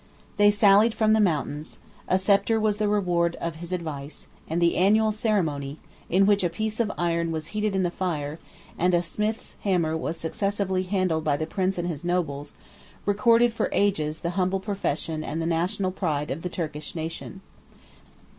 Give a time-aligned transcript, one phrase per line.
[0.37, 4.59] They sallied from the mountains; 25 a sceptre was the reward of his advice; and
[4.59, 5.77] the annual ceremony,
[6.09, 8.39] in which a piece of iron was heated in the fire,
[8.79, 12.55] and a smith's hammer 2511 was successively handled by the prince and his nobles,
[13.05, 17.41] recorded for ages the humble profession and rational pride of the Turkish nation.